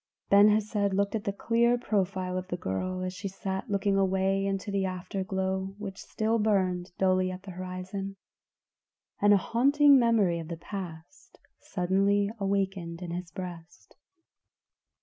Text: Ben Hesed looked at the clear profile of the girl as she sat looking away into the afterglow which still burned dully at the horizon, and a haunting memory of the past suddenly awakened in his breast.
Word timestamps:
Ben 0.31 0.47
Hesed 0.49 0.95
looked 0.95 1.13
at 1.13 1.25
the 1.25 1.31
clear 1.31 1.77
profile 1.77 2.35
of 2.35 2.47
the 2.47 2.57
girl 2.57 3.03
as 3.03 3.13
she 3.13 3.27
sat 3.27 3.69
looking 3.69 3.97
away 3.97 4.47
into 4.47 4.71
the 4.71 4.83
afterglow 4.83 5.75
which 5.77 5.99
still 6.01 6.39
burned 6.39 6.91
dully 6.97 7.29
at 7.29 7.43
the 7.43 7.51
horizon, 7.51 8.15
and 9.21 9.31
a 9.31 9.37
haunting 9.37 9.99
memory 9.99 10.39
of 10.39 10.47
the 10.47 10.57
past 10.57 11.37
suddenly 11.59 12.31
awakened 12.39 13.03
in 13.03 13.11
his 13.11 13.29
breast. 13.29 13.95